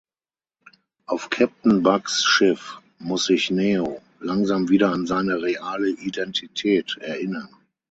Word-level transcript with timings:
Auf 1.05 1.29
Captain 1.29 1.83
Bugs’ 1.83 2.23
Schiff 2.23 2.79
muss 2.97 3.25
sich 3.25 3.51
Neo 3.51 4.01
langsam 4.19 4.67
wieder 4.69 4.91
an 4.91 5.05
seine 5.05 5.39
reale 5.43 5.89
Identität 5.91 6.97
erinnern. 6.99 7.49